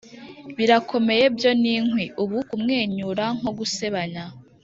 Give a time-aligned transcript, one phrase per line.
[0.55, 4.23] 'birakomeye by yon inkwi, ubu kumwenyura nko gusebanya,